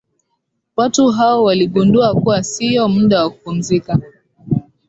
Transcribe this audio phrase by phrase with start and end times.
[0.75, 3.99] watu hao waligundua kuwa siyo muda wa kupumzika